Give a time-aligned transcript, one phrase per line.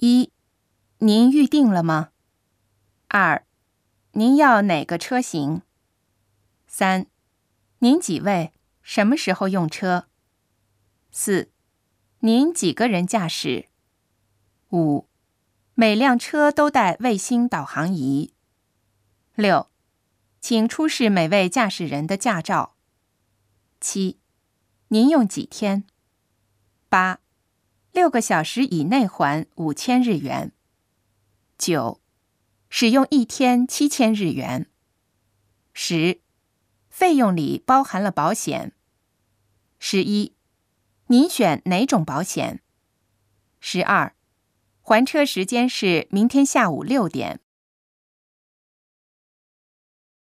[0.00, 0.30] 一，
[0.98, 2.10] 您预定了吗？
[3.08, 3.44] 二，
[4.12, 5.62] 您要哪个车型？
[6.68, 7.08] 三，
[7.80, 8.52] 您几位？
[8.80, 10.06] 什么时候用车？
[11.10, 11.50] 四，
[12.20, 13.66] 您几个人驾驶？
[14.70, 15.08] 五，
[15.74, 18.32] 每辆车都带卫星导航仪。
[19.34, 19.68] 六，
[20.40, 22.76] 请出示每位驾驶人的驾照。
[23.80, 24.20] 七，
[24.88, 25.82] 您用几天？
[26.88, 27.18] 八，
[27.98, 30.52] 六个小时以内还五千日元。
[31.58, 32.00] 九，
[32.70, 34.68] 使用一天七千日元。
[35.72, 36.20] 十，
[36.88, 38.72] 费用里包含了保险。
[39.80, 40.36] 十一，
[41.08, 42.62] 您选哪种保险？
[43.58, 44.14] 十二，
[44.80, 47.40] 还车时间是明天下午六点。